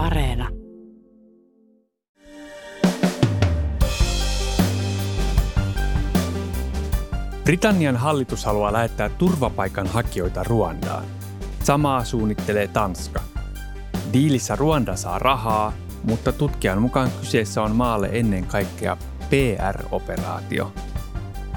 [0.00, 0.48] Areena.
[7.44, 11.04] Britannian hallitus haluaa lähettää turvapaikanhakijoita Ruandaan.
[11.62, 13.20] Samaa suunnittelee Tanska.
[14.12, 15.72] Diilissä Ruanda saa rahaa,
[16.04, 18.96] mutta tutkijan mukaan kyseessä on maalle ennen kaikkea
[19.30, 20.72] PR-operaatio.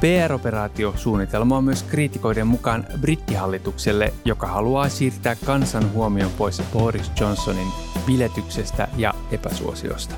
[0.03, 7.67] PR-operaatio-suunnitelma on myös kriitikoiden mukaan brittihallitukselle, joka haluaa siirtää kansan huomion pois Boris Johnsonin
[8.05, 10.15] biletyksestä ja epäsuosiosta.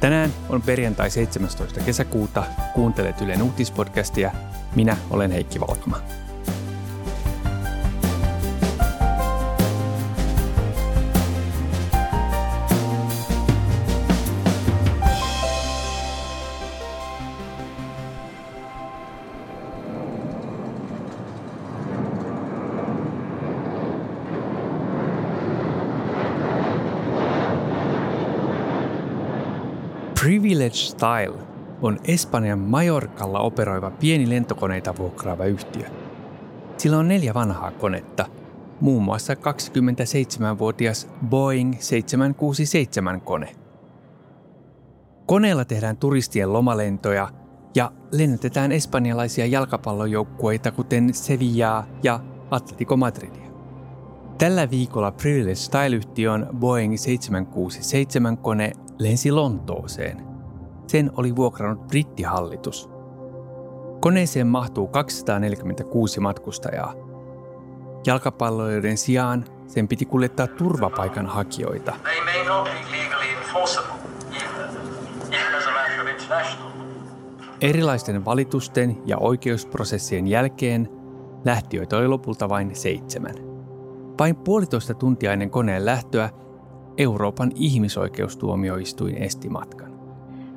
[0.00, 1.80] Tänään on perjantai 17.
[1.80, 2.44] kesäkuuta.
[2.74, 4.32] Kuuntelet Ylen uutispodcastia.
[4.76, 5.96] Minä olen Heikki Valkama.
[30.60, 31.46] Privilege Style
[31.82, 35.86] on Espanjan Majorkalla operoiva pieni lentokoneita vuokraava yhtiö.
[36.76, 38.26] Sillä on neljä vanhaa konetta,
[38.80, 43.56] muun muassa 27-vuotias Boeing 767-kone.
[45.26, 47.28] Koneella tehdään turistien lomalentoja
[47.74, 53.50] ja lennätetään espanjalaisia jalkapallojoukkueita kuten Sevillaa ja Atletico Madridia.
[54.38, 60.29] Tällä viikolla Privilege Style-yhtiön Boeing 767-kone lensi Lontooseen.
[60.90, 62.90] Sen oli vuokrannut brittihallitus.
[64.00, 66.94] Koneeseen mahtuu 246 matkustajaa.
[68.06, 71.94] Jalkapalloilijoiden sijaan sen piti kuljettaa turvapaikanhakijoita.
[77.60, 80.88] Erilaisten valitusten ja oikeusprosessien jälkeen
[81.44, 83.34] lähtiöitä oli lopulta vain seitsemän.
[84.18, 86.30] Vain puolitoista tuntia ennen koneen lähtöä
[86.98, 89.89] Euroopan ihmisoikeustuomioistuin esti matkan.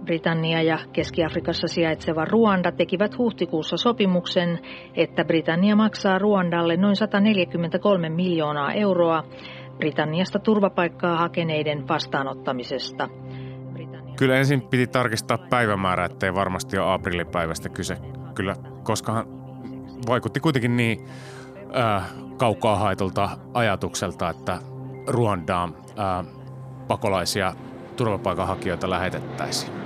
[0.06, 4.60] Britannia ja Keski-Afrikassa sijaitseva Ruanda tekivät huhtikuussa sopimuksen,
[4.96, 9.24] että Britannia maksaa Ruandalle noin 143 miljoonaa euroa
[9.78, 13.10] Britanniasta turvapaikkaa hakeneiden vastaanottamisesta.
[14.18, 17.98] Kyllä ensin piti tarkistaa päivämäärä, ettei varmasti ole aprillipäivästä kyse.
[18.36, 19.26] Kyllä, koska
[20.08, 21.06] vaikutti kuitenkin niin
[21.78, 24.60] äh, kaukaa haetulta ajatukselta, että
[25.08, 26.24] Ruandaan ää,
[26.88, 27.54] pakolaisia
[27.96, 29.83] turvapaikanhakijoita lähetettäisiin.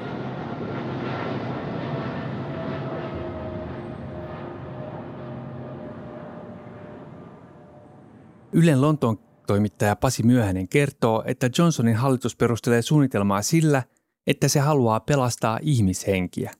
[8.51, 13.83] Ylen Lontoon toimittaja Pasi Myöhänen kertoo, että Johnsonin hallitus perustelee suunnitelmaa sillä,
[14.27, 16.51] että se haluaa pelastaa ihmishenkiä.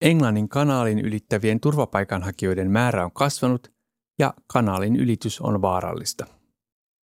[0.00, 3.72] Englannin kanaalin ylittävien turvapaikanhakijoiden määrä on kasvanut
[4.18, 6.26] ja kanaalin ylitys on vaarallista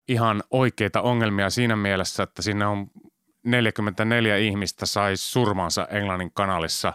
[0.09, 2.91] ihan oikeita ongelmia siinä mielessä, että sinne on
[3.45, 6.93] 44 ihmistä sai surmansa Englannin kanalissa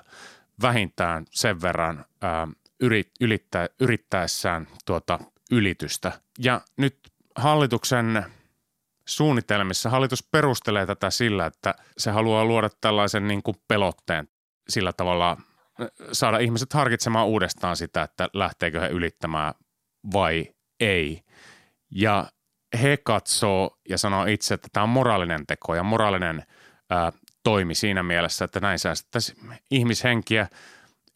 [0.61, 2.47] vähintään sen verran ää,
[3.79, 5.19] yrittäessään tuota
[5.53, 6.11] ylitystä.
[6.39, 6.99] Ja nyt
[7.35, 8.25] hallituksen
[9.07, 14.27] suunnitelmissa hallitus perustelee tätä sillä, että se haluaa luoda tällaisen niin kuin pelotteen
[14.69, 15.37] sillä tavalla
[16.11, 19.53] saada ihmiset harkitsemaan uudestaan sitä, että lähteekö he ylittämään
[20.13, 20.45] vai
[20.79, 21.21] ei.
[21.91, 22.31] Ja
[22.81, 26.43] he katsoo ja sanoo itse, että tämä on moraalinen teko ja moraalinen
[26.89, 27.11] ää,
[27.43, 29.37] toimi siinä mielessä, että näin säästettäisiin
[29.71, 30.47] ihmishenkiä.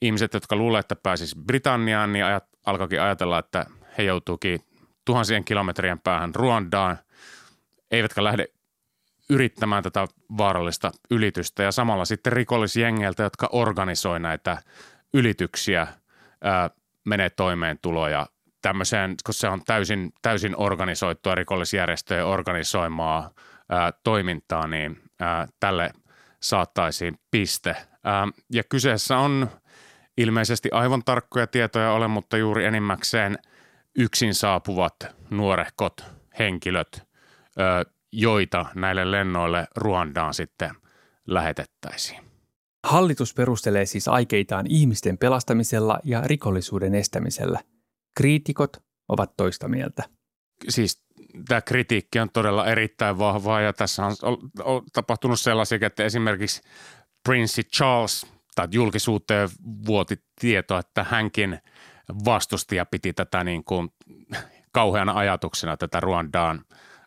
[0.02, 3.66] Ihmiset, jotka luulee, että pääsis Britanniaan, niin ajat, alkoikin ajatella, että
[3.98, 4.60] he joutuukin
[5.06, 6.98] tuhansien kilometrien päähän Ruandaan,
[7.92, 8.48] eivätkä lähde
[9.30, 14.58] yrittämään tätä vaarallista ylitystä ja samalla sitten rikollisjengeiltä, jotka organisoi näitä
[15.14, 15.88] ylityksiä,
[16.42, 16.70] ää,
[17.06, 18.28] menee toimeentuloja
[18.62, 23.32] tämmöiseen, kun se on täysin, täysin organisoitua rikollisjärjestöjen organisoimaa
[23.70, 25.92] ää, toimintaa, niin ää, tälle
[26.40, 27.76] saattaisiin piste.
[28.04, 29.50] Ää, ja kyseessä on
[30.18, 33.38] ilmeisesti aivan tarkkoja tietoja ole, mutta juuri enimmäkseen
[33.98, 34.96] yksin saapuvat
[35.30, 36.06] nuorehkot
[36.40, 37.08] henkilöt,
[38.12, 40.72] joita näille lennoille Ruandaan sitten
[41.28, 42.24] lähetettäisiin.
[42.84, 47.60] Hallitus perustelee siis aikeitaan ihmisten pelastamisella ja rikollisuuden estämisellä–
[48.18, 48.78] Kriitikot
[49.08, 50.04] ovat toista mieltä.
[50.70, 51.04] Siis
[51.48, 54.16] tämä kritiikki on todella erittäin vahvaa ja tässä on,
[54.64, 56.62] on tapahtunut sellaisia, että esimerkiksi
[57.24, 58.26] Prince Charles
[58.56, 59.50] tai julkisuuteen
[59.86, 61.60] vuoti tieto, että hänkin
[62.26, 63.90] vastusti ja piti tätä niin kuin
[64.72, 66.66] kauheana ajatuksena tätä Ruandaan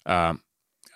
[0.08, 0.34] ää,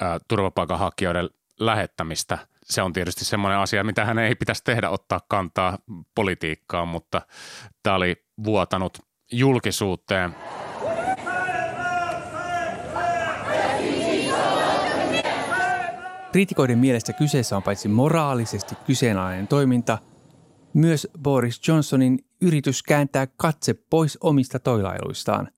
[0.00, 1.30] ää, turvapaikanhakijoiden
[1.60, 2.38] lähettämistä.
[2.64, 5.78] Se on tietysti semmoinen asia, mitä hän ei pitäisi tehdä, ottaa kantaa
[6.14, 7.22] politiikkaan, mutta
[7.82, 8.98] tämä oli vuotanut
[9.32, 10.34] julkisuuteen.
[16.32, 19.98] Kriitikoiden mielestä kyseessä on paitsi moraalisesti kyseenalainen toiminta,
[20.72, 25.48] myös Boris Johnsonin yritys kääntää katse pois omista toilailuistaan.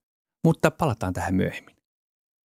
[0.45, 1.77] Mutta palataan tähän myöhemmin.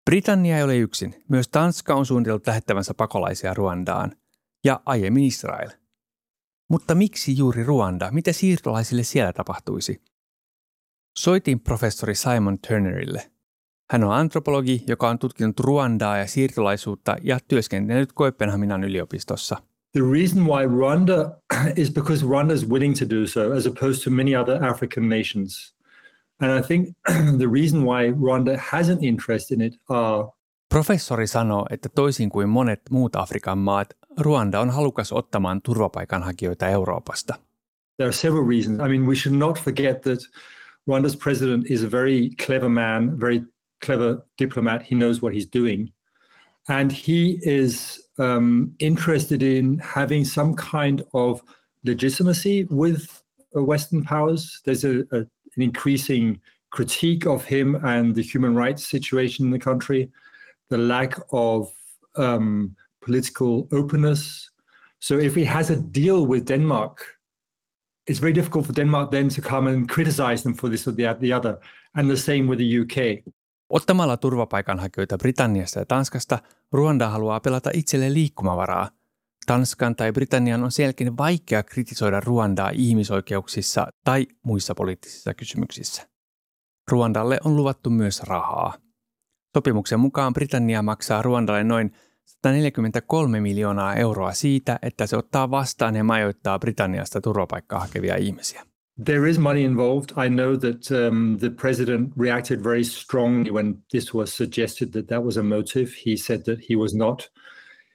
[0.05, 1.25] Britannia ei ole yksin.
[1.29, 4.17] Myös Tanska on suunnitellut lähettävänsä pakolaisia Ruandaan
[4.65, 5.71] ja aiemmin Israel.
[6.71, 8.11] Mutta miksi juuri Ruanda?
[8.11, 10.03] Mitä siirtolaisille siellä tapahtuisi?
[11.19, 13.31] Soitin professori Simon Turnerille.
[13.91, 19.70] Hän on antropologi, joka on tutkinut Ruandaa ja siirtolaisuutta ja työskennellyt Kööpenhaminan yliopistossa.
[19.93, 21.37] The reason why Rwanda
[21.77, 25.73] is because Rwanda is willing to do so as opposed to many other African nations.
[26.41, 26.95] And I think
[27.39, 30.31] the reason why Rwanda has an interest in it are
[30.75, 37.35] Professori sanoo, että toisin kuin monet muut Afrikan maat, Ruanda on halukas ottamaan turvapaikanhakijoita Euroopasta.
[37.97, 38.81] There are several reasons.
[38.81, 40.19] I mean, we should not forget that
[40.87, 43.43] Rwanda's president is a very clever man, very
[43.87, 44.83] clever diplomat.
[44.83, 45.93] He knows what he's doing.
[46.69, 51.43] And he is um, interested in having some kind of
[51.85, 53.23] legitimacy with
[53.57, 54.61] uh, Western powers.
[54.65, 56.41] There's a, a, an increasing
[56.71, 60.11] critique of him and the human rights situation in the country,
[60.69, 61.73] the lack of
[62.17, 64.51] um, political openness.
[65.01, 67.05] So if he has a deal with Denmark,
[68.07, 71.17] it's very difficult for Denmark then to come and criticize them for this or the,
[71.21, 71.59] the other.
[71.95, 73.25] And the same with the UK.
[73.71, 76.39] Ottamalla turvapaikanhakijoita Britanniasta ja Tanskasta,
[76.73, 78.89] Ruanda haluaa pelata itselle liikkumavaraa.
[79.47, 86.09] Tanskan tai Britannian on selkeän vaikea kritisoida Ruandaa ihmisoikeuksissa tai muissa poliittisissa kysymyksissä.
[86.91, 88.75] Ruandalle on luvattu myös rahaa.
[89.57, 91.93] Sopimuksen mukaan Britannia maksaa Ruandalle noin
[92.25, 98.70] 143 miljoonaa euroa siitä, että se ottaa vastaan ja majoittaa Britanniasta turvapaikkaa hakevia ihmisiä.
[99.03, 100.13] There is money involved.
[100.19, 105.25] I know that um, the president reacted very strongly when this was suggested that that
[105.25, 105.95] was a motive.
[105.95, 107.27] He said that he was not,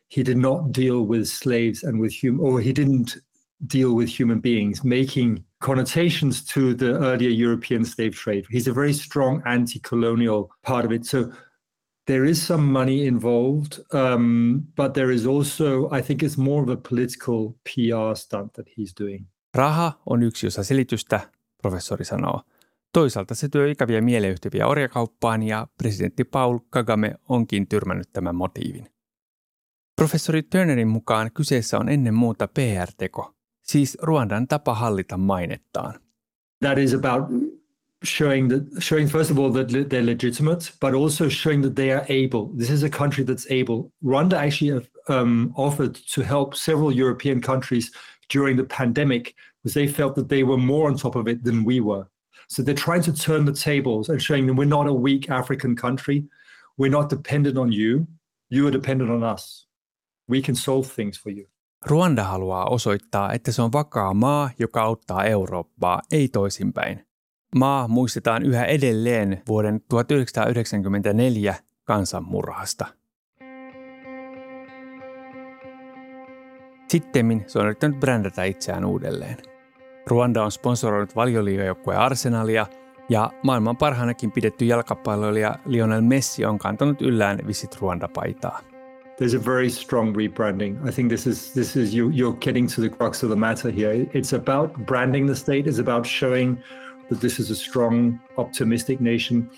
[0.07, 3.17] he did not deal with slaves and with human, or he didn't
[3.67, 8.47] deal with human beings, making connotations to the earlier European slave trade.
[8.49, 11.05] He's a very strong anti-colonial part of it.
[11.05, 11.31] So
[12.07, 16.69] there is some money involved, um, but there is also, I think it's more of
[16.69, 19.27] a political PR stunt that he's doing.
[19.55, 21.19] Raha on yksi osa selitystä,
[21.61, 22.41] professori sanoo.
[22.93, 28.87] Toisaalta se työ ikäviä mieleyhtyviä orjakauppaan ja presidentti Paul Kagame onkin tyrmännyt tämän motiivin.
[29.95, 35.99] Professori Turnerin mukaan kyseessä on ennen muuta PR-teko, siis Ruandan tapa hallita mainettaan.
[36.59, 37.23] That is about
[38.05, 42.05] showing that showing first of all that they're legitimate, but also showing that they are
[42.09, 42.57] able.
[42.57, 43.91] This is a country that's able.
[44.03, 47.91] Rwanda actually um, offered to help several European countries
[48.29, 51.63] during the pandemic because they felt that they were more on top of it than
[51.65, 52.07] we were.
[52.47, 55.75] So they're trying to turn the tables and showing that we're not a weak African
[55.75, 56.23] country.
[56.77, 58.07] We're not dependent on you.
[58.49, 59.67] You are dependent on us.
[60.27, 61.45] We can solve things for you.
[61.85, 67.07] Ruanda haluaa osoittaa, että se on vakaa maa, joka auttaa Eurooppaa, ei toisinpäin.
[67.55, 72.85] Maa muistetaan yhä edelleen vuoden 1994 kansanmurhasta.
[76.95, 79.37] Sittemmin se on yrittänyt brändätä itseään uudelleen.
[80.07, 82.67] Ruanda on sponsoroinut valioliigajoukkueen Arsenalia
[83.09, 88.59] ja maailman parhaanakin pidetty jalkapalloilija Lionel Messi on kantanut yllään Visit Ruanda-paitaa.
[89.21, 90.89] There's a very strong rebranding.
[90.89, 93.71] I think this is this is you you're getting to the crux of the matter
[93.71, 93.93] here.
[93.93, 95.69] It's about branding the state.
[95.69, 96.57] It's about showing
[97.09, 99.49] that this is a strong, optimistic nation.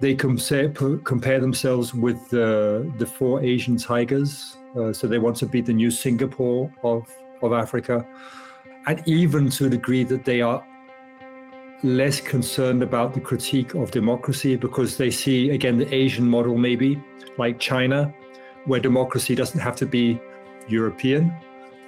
[0.00, 0.72] They compare,
[1.04, 4.59] compare themselves with the, the four Asian tigers.
[4.76, 7.08] Uh, so they want to be the new Singapore of,
[7.42, 8.06] of Africa.
[8.86, 10.64] And even to a degree that they are
[11.82, 16.98] less concerned about the critique of democracy because they see, again, the Asian model, maybe
[17.38, 18.12] like China,
[18.66, 20.20] where democracy doesn't have to be
[20.68, 21.32] European,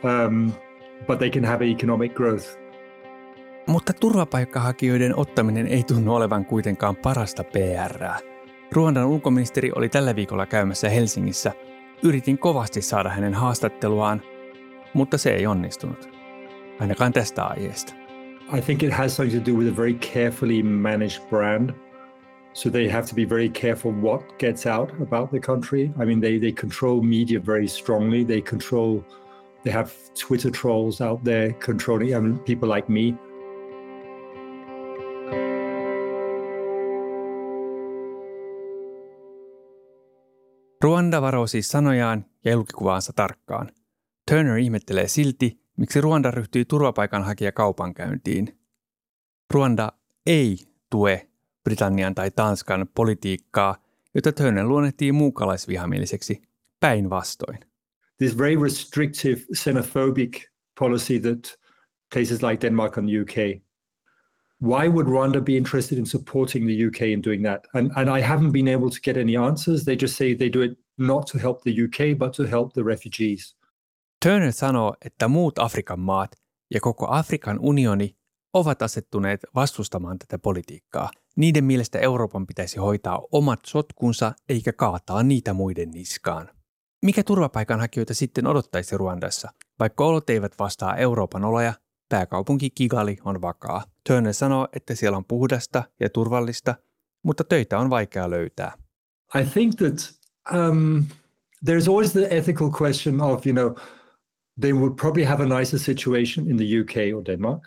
[0.03, 0.53] um,
[1.07, 2.59] but they can have economic growth.
[3.67, 8.19] Mutta turvapaikkahakijoiden ottaminen ei tunnu olevan kuitenkaan parasta PRää.
[8.73, 11.53] Ruandan ulkoministeri oli tällä viikolla käymässä Helsingissä.
[12.05, 14.23] Yritin kovasti saada hänen haastatteluaan,
[14.95, 16.09] mutta se ei onnistunut.
[16.81, 17.95] Ainakaan tästä aiheesta.
[18.57, 21.71] I think it has something to do with a very carefully managed brand.
[22.53, 25.91] So they have to be very careful what gets out about the country.
[26.03, 28.25] I mean, they, they control media very strongly.
[28.25, 29.05] They control,
[29.65, 29.93] they have
[30.27, 33.15] Twitter trolls out there controlling I mean, people like me.
[40.83, 43.71] Ruanda varoo siis sanojaan ja julkikuvaansa tarkkaan.
[44.31, 48.59] Turner ihmettelee silti, miksi Ruanda ryhtyy turvapaikanhakija kaupankäyntiin.
[49.55, 49.93] Ruanda
[50.27, 50.57] ei
[50.91, 51.29] tue
[51.65, 53.77] Britannian tai Tanskan politiikkaa,
[54.15, 56.43] jota Turner luonnehtii muukalaisvihamieliseksi
[56.81, 57.59] päinvastoin.
[58.19, 60.45] this very restrictive xenophobic
[60.81, 61.59] policy that
[62.15, 63.63] places like Denmark and UK.
[64.63, 67.67] Why would Rwanda be interested in supporting the UK in doing that?
[67.75, 69.85] And, and I haven't been able to get any answers.
[69.85, 72.85] They just say they do it not to help the UK, but to help the
[72.85, 73.57] refugees.
[74.25, 76.37] Turner sanoo, että muut Afrikan maat
[76.75, 78.17] ja koko Afrikan unioni
[78.55, 81.11] ovat asettuneet vastustamaan tätä politiikkaa.
[81.37, 86.49] Niiden mielestä Euroopan pitäisi hoitaa omat sotkunsa eikä kaataa niitä muiden niskaan.
[87.05, 89.51] Mikä turvapaikanhakijoita sitten odottaisi Ruandassa?
[89.79, 91.75] Vaikka olot eivät vastaa Euroopan oloja,
[92.13, 93.85] pääkaupunki Kigali on vakaa.
[94.07, 96.75] Turner sanoo, että siellä on puhdasta ja turvallista,
[97.23, 98.73] mutta töitä on vaikea löytää.
[99.41, 100.13] I think that
[100.55, 101.05] um,
[101.71, 103.75] there's always the ethical question of, you know,
[104.61, 107.63] they would probably have a nicer situation in the UK or Denmark.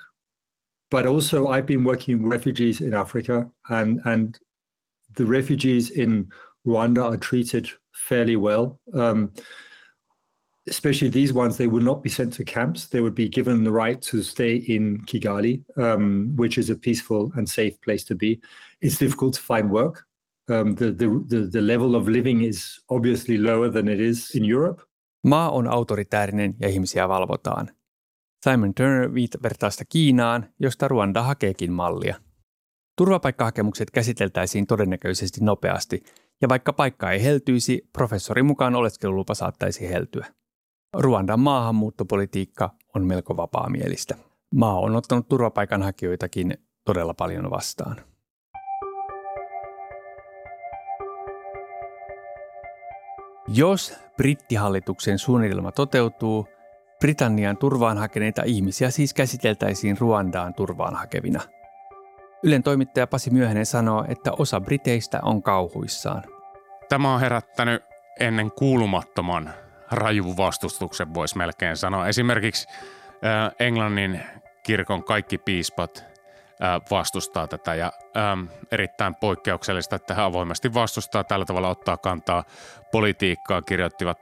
[0.91, 4.39] But also, I've been working with refugees in Africa, and and
[5.15, 6.29] the refugees in
[6.67, 7.69] Rwanda are treated
[8.09, 8.79] fairly well.
[8.93, 9.31] Um,
[10.67, 12.88] especially these ones, they would not be sent to camps.
[12.88, 17.31] They would be given the right to stay in Kigali, um, which is a peaceful
[17.38, 18.39] and safe place to be.
[18.81, 20.05] It's difficult to find work.
[20.50, 24.45] Um, the, the, the, the level of living is obviously lower than it is in
[24.45, 24.81] Europe.
[25.24, 27.69] Maa on autoritäärinen ja ihmisiä valvotaan.
[28.43, 29.10] Simon Turner
[29.43, 32.15] vertaa sitä Kiinaan, josta Ruanda hakeekin mallia.
[32.98, 36.03] Turvapaikkahakemukset käsiteltäisiin todennäköisesti nopeasti,
[36.41, 40.25] ja vaikka paikka ei heltyisi, professorin mukaan oleskelulupa saattaisi heltyä.
[40.97, 44.15] Ruandan maahanmuuttopolitiikka on melko vapaamielistä.
[44.55, 47.95] Maa on ottanut turvapaikanhakijoitakin todella paljon vastaan.
[53.47, 56.47] Jos brittihallituksen suunnitelma toteutuu,
[56.99, 61.41] Britannian turvaan hakeneita ihmisiä siis käsiteltäisiin Ruandaan turvaan hakevina.
[62.43, 66.23] Ylen toimittaja Pasi Myöhänen sanoo, että osa briteistä on kauhuissaan.
[66.89, 67.83] Tämä on herättänyt
[68.19, 69.53] ennen kuulumattoman
[69.92, 72.08] raju vastustuksen, voisi melkein sanoa.
[72.08, 74.22] Esimerkiksi äh, Englannin
[74.63, 76.06] kirkon kaikki piispat
[76.63, 82.44] äh, vastustaa tätä ja ähm, erittäin poikkeuksellista, että he avoimesti vastustaa tällä tavalla ottaa kantaa
[82.92, 84.18] politiikkaa, kirjoittivat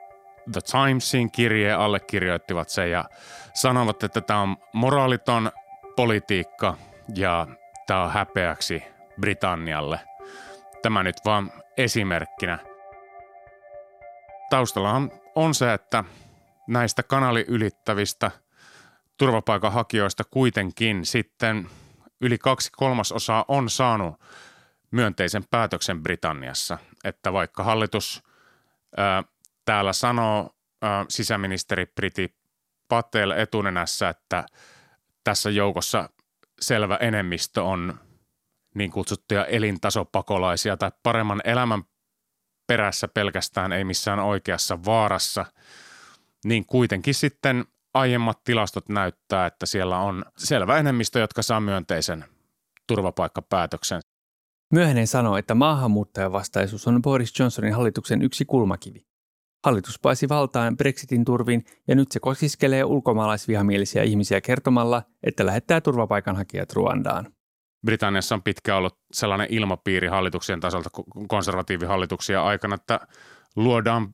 [0.51, 3.05] The Timesin kirje, allekirjoittivat sen ja
[3.53, 5.51] sanovat, että tämä on moraaliton
[5.95, 6.77] politiikka
[7.15, 7.47] ja
[7.87, 8.83] tämä on häpeäksi
[9.21, 9.99] Britannialle.
[10.81, 12.59] Tämä nyt vaan esimerkkinä.
[14.49, 15.22] Taustallahan on
[15.53, 16.03] se, että
[16.67, 18.31] näistä kanali ylittävistä
[19.17, 21.69] turvapaikanhakijoista kuitenkin sitten
[22.21, 24.15] yli kaksi kolmasosaa on saanut
[24.91, 26.77] myönteisen päätöksen Britanniassa.
[27.03, 28.23] Että vaikka hallitus
[28.97, 29.23] ää,
[29.65, 32.35] täällä sanoo ää, sisäministeri Priti
[32.87, 34.45] Patel etunenässä, että
[35.23, 36.09] tässä joukossa
[36.61, 37.99] selvä enemmistö on
[38.75, 41.83] niin kutsuttuja elintasopakolaisia tai paremman elämän
[42.67, 45.45] perässä pelkästään, ei missään oikeassa vaarassa,
[46.45, 52.25] niin kuitenkin sitten aiemmat tilastot näyttää, että siellä on selvä enemmistö, jotka saa myönteisen
[52.87, 54.01] turvapaikkapäätöksen.
[54.73, 59.05] Myöhäinen sanoi, että maahanmuuttajavastaisuus on Boris Johnsonin hallituksen yksi kulmakivi.
[59.65, 66.73] Hallitus paisi valtaan Brexitin turvin ja nyt se kosiskelee ulkomaalaisvihamielisiä ihmisiä kertomalla, että lähettää turvapaikanhakijat
[66.73, 67.33] Ruandaan.
[67.85, 70.89] Britanniassa on pitkään ollut sellainen ilmapiiri hallituksien tasolta
[71.27, 72.99] konservatiivihallituksia aikana, että
[73.55, 74.09] luodaan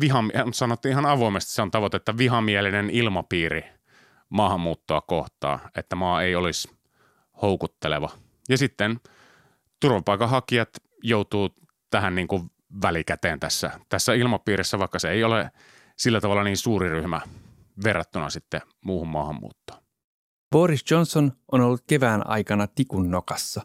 [0.00, 3.64] viham, sanottiin ihan avoimesti, se on tavoite, että vihamielinen ilmapiiri
[4.28, 6.70] maahanmuuttoa kohtaa, että maa ei olisi
[7.42, 8.10] houkutteleva.
[8.48, 9.00] Ja sitten
[9.80, 10.68] turvapaikanhakijat
[11.02, 11.54] joutuu
[11.90, 12.50] tähän niin kuin
[12.82, 15.50] välikäteen tässä, tässä ilmapiirissä, vaikka se ei ole
[15.96, 17.20] sillä tavalla niin suuri ryhmä
[17.84, 19.79] verrattuna sitten muuhun maahanmuuttoon.
[20.52, 23.62] Boris Johnson on ollut kevään aikana tikun nokassa.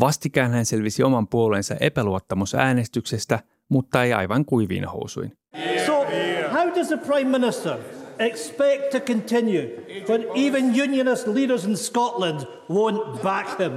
[0.00, 3.38] Vastikään hän selvisi oman puolueensa epäluottamusäänestyksestä,
[3.68, 5.38] mutta ei aivan kuiviin housuin.
[5.86, 6.06] So,
[6.52, 7.78] how does the Prime Minister
[8.18, 9.68] expect to continue
[10.08, 12.40] when even unionist leaders in Scotland
[12.70, 13.72] won't back him?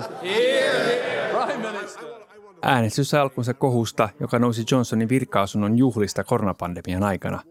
[2.61, 7.41] Äänestys alkunsa kohusta, joka nousi Johnsonin virkaasunnon juhlista koronapandemian aikana.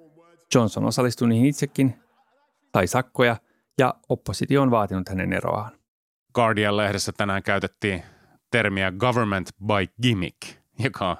[0.55, 1.95] Johnson osallistui niihin itsekin,
[2.75, 3.37] sai sakkoja–
[3.79, 5.71] ja oppositio on vaatinut hänen eroaan.
[6.35, 8.03] Guardian-lehdessä tänään käytettiin
[8.51, 10.37] termiä government by gimmick,
[10.79, 11.17] joka on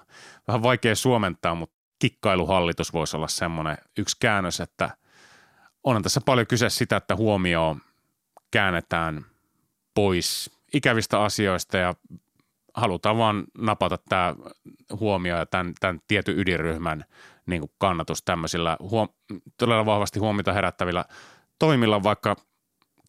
[0.49, 4.91] vähän vaikea suomentaa, mutta kikkailuhallitus voisi olla semmoinen yksi käännös, että
[5.85, 7.77] onhan tässä paljon kyse sitä, että huomio
[8.51, 9.25] käännetään
[9.95, 11.95] pois ikävistä asioista ja
[12.75, 14.35] halutaan vaan napata tämä
[15.01, 17.05] huomio ja tämän, tämän tietyn ydinryhmän
[17.47, 19.09] niin kuin kannatus tämmöisillä huom-
[19.57, 21.05] todella vahvasti huomiota herättävillä
[21.59, 22.37] toimilla, vaikka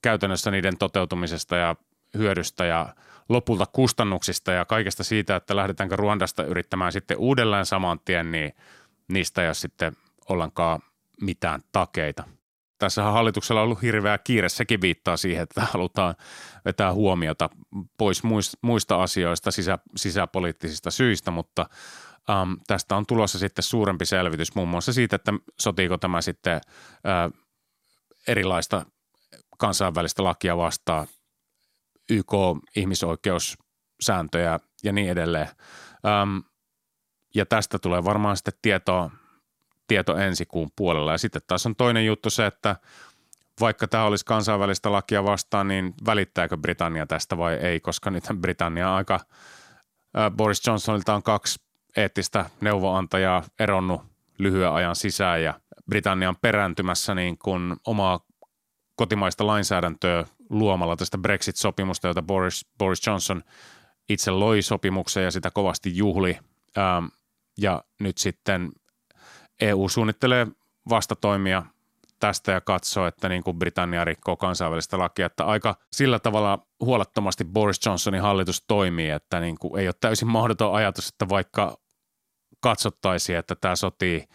[0.01, 1.75] käytännössä niiden toteutumisesta ja
[2.18, 2.96] hyödystä ja
[3.29, 8.51] lopulta kustannuksista ja kaikesta siitä, että lähdetäänkö Ruandasta yrittämään sitten uudelleen saman tien, niin
[9.08, 9.94] niistä ei ole sitten
[10.29, 10.79] ollenkaan
[11.22, 12.24] mitään takeita.
[12.77, 16.15] Tässä hallituksella on ollut hirveä kiire, sekin viittaa siihen, että halutaan
[16.65, 17.50] vetää huomiota
[17.98, 18.24] pois
[18.62, 21.70] muista asioista sisä, sisäpoliittisista syistä, mutta
[22.29, 27.41] ähm, tästä on tulossa sitten suurempi selvitys muun muassa siitä, että sotiiko tämä sitten äh,
[28.27, 28.86] erilaista
[29.60, 31.08] kansainvälistä lakia vastaan,
[32.10, 32.32] YK
[32.75, 35.48] ihmisoikeussääntöjä ja niin edelleen.
[36.06, 36.38] Ähm,
[37.36, 39.12] ja tästä tulee varmaan sitten tietoa
[39.88, 41.12] tieto ensi kuun puolella.
[41.12, 42.75] Ja sitten taas on toinen juttu se, että
[43.60, 48.96] vaikka tämä olisi kansainvälistä lakia vastaan, niin välittääkö Britannia tästä vai ei, koska nyt Britannia
[48.96, 49.20] aika,
[50.38, 51.60] Boris Johnsonilta on kaksi
[51.96, 54.01] eettistä neuvoantajaa eronnut
[54.38, 55.54] lyhyen ajan sisään ja
[55.89, 58.20] Britannia on perääntymässä niin kuin omaa
[59.00, 63.44] kotimaista lainsäädäntöä luomalla tästä Brexit-sopimusta, jota Boris, Boris Johnson
[64.10, 66.38] itse loi sopimuksen ja sitä kovasti juhli.
[66.77, 67.06] Ähm,
[67.58, 68.72] ja nyt sitten
[69.62, 70.48] EU suunnittelee
[70.89, 71.63] vastatoimia
[72.20, 77.46] tästä ja katsoo, että niin kuin Britannia rikkoo kansainvälistä lakia, että aika sillä tavalla huolettomasti
[77.46, 81.77] Boris Johnsonin hallitus toimii, että niin kuin ei ole täysin mahdoton ajatus, että vaikka
[82.60, 84.27] katsottaisiin, että tämä sotii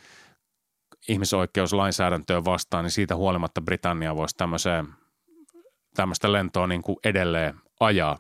[1.09, 4.87] ihmisoikeuslainsäädäntöä vastaan, niin siitä huolimatta Britannia voisi tämmöiseen,
[5.97, 8.19] tämmöistä lentoa niin kuin edelleen ajaa.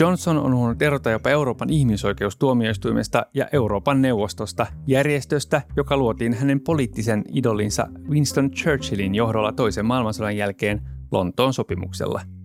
[0.00, 7.24] Johnson on huonut erota jopa Euroopan ihmisoikeustuomioistuimesta ja Euroopan neuvostosta, järjestöstä, joka luotiin hänen poliittisen
[7.32, 10.80] idolinsa Winston Churchillin johdolla toisen maailmansodan jälkeen
[11.12, 12.37] Lontoon sopimuksella.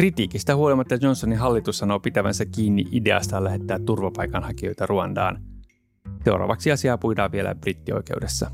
[0.00, 5.42] Kritiikistä huolimatta Johnsonin hallitus sanoo pitävänsä kiinni ideasta lähettää turvapaikanhakijoita Ruandaan.
[6.24, 8.50] Seuraavaksi asiaa puidaan vielä brittioikeudessa.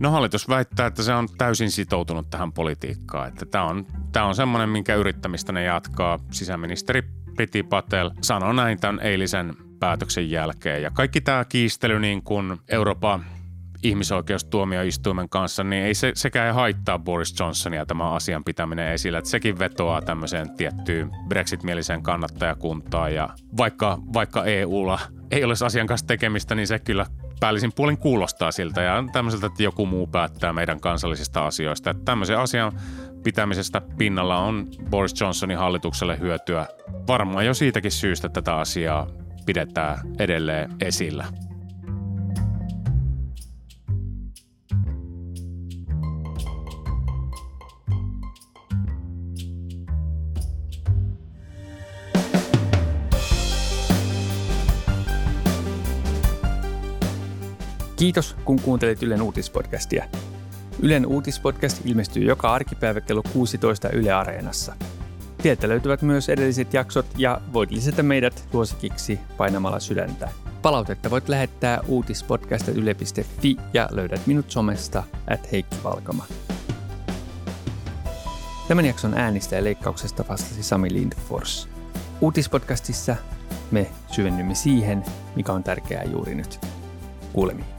[0.00, 3.28] No hallitus väittää, että se on täysin sitoutunut tähän politiikkaan.
[3.28, 6.18] Että tämä on, tämä on semmoinen, minkä yrittämistä ne jatkaa.
[6.30, 7.02] Sisäministeri
[7.36, 10.82] Priti Patel sanoi näin tämän eilisen päätöksen jälkeen.
[10.82, 13.24] Ja kaikki tämä kiistely niin kuin Euroopan
[13.88, 19.18] ihmisoikeustuomioistuimen kanssa, niin ei se, sekään haittaa Boris Johnsonia tämä asian pitäminen esillä.
[19.18, 24.98] Että sekin vetoaa tämmöiseen tiettyyn Brexit-mieliseen kannattajakuntaan ja vaikka, vaikka EUlla
[25.30, 27.06] ei olisi asian kanssa tekemistä, niin se kyllä
[27.40, 31.90] päällisin puolin kuulostaa siltä ja tämmöiseltä, että joku muu päättää meidän kansallisista asioista.
[31.90, 32.72] Että tämmöisen asian
[33.24, 36.66] pitämisestä pinnalla on Boris Johnsonin hallitukselle hyötyä
[37.08, 39.06] varmaan jo siitäkin syystä tätä asiaa
[39.46, 41.24] pidetään edelleen esillä.
[57.96, 60.04] Kiitos, kun kuuntelit Ylen uutispodcastia.
[60.82, 64.76] Ylen uutispodcast ilmestyy joka arkipäivä kello 16 Yle Areenassa.
[65.42, 70.28] Sieltä löytyvät myös edelliset jaksot ja voit lisätä meidät suosikiksi painamalla sydäntä.
[70.62, 76.26] Palautetta voit lähettää uutispodcast.yle.fi ja löydät minut somesta at Heikki Valkama.
[78.68, 81.68] Tämän jakson äänistä ja leikkauksesta vastasi Sami Lindfors.
[82.20, 83.16] Uutispodcastissa
[83.70, 85.04] me syvennymme siihen,
[85.36, 86.60] mikä on tärkeää juuri nyt.
[87.32, 87.75] Kuulemiin.